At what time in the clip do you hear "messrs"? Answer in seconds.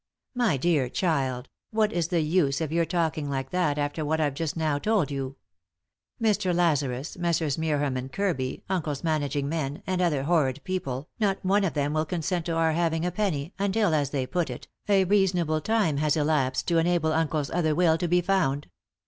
7.19-7.55